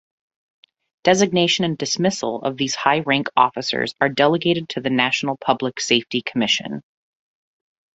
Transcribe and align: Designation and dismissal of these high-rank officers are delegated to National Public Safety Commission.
Designation 1.03 1.63
and 1.63 1.77
dismissal 1.77 2.41
of 2.41 2.57
these 2.57 2.73
high-rank 2.73 3.27
officers 3.37 3.93
are 4.01 4.09
delegated 4.09 4.67
to 4.69 4.79
National 4.81 5.37
Public 5.37 5.79
Safety 5.79 6.23
Commission. 6.23 6.81